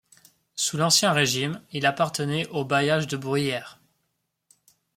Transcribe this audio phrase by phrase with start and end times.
[0.55, 3.79] Sous l’Ancien Régime, il appartenait au bailliage de Bruyères.